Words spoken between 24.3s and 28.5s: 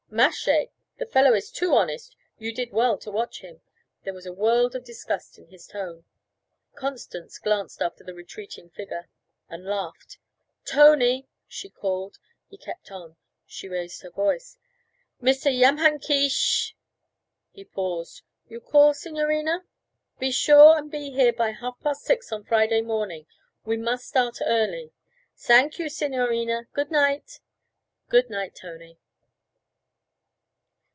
early.' 'Sank you, signorina. Good night.' 'Good